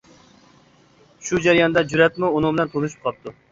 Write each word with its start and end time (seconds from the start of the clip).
شۇ 1.27 1.43
جەرياندا 1.45 1.85
جۈرئەتمۇ 1.93 2.33
ئۇنىڭ 2.39 2.59
بىلەن 2.59 2.75
تونۇشۇپ 2.75 3.07
قاپتۇ. 3.09 3.39